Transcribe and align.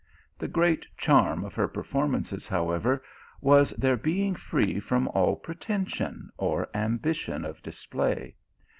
The 0.39 0.47
great 0.47 0.87
charm 0.97 1.43
of 1.45 1.53
her 1.53 1.67
per 1.67 1.83
formances, 1.83 2.47
however, 2.47 3.03
was 3.39 3.69
their 3.73 3.95
being 3.97 4.33
free 4.33 4.79
from 4.79 5.07
all 5.09 5.35
pretension 5.35 6.31
or 6.39 6.67
ambition 6.73 7.45
of 7.45 7.61
display. 7.61 8.33